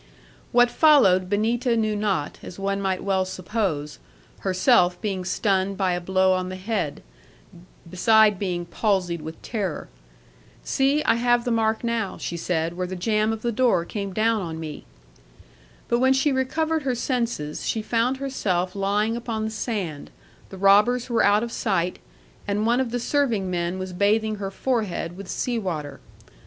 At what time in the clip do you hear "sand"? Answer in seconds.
19.51-20.09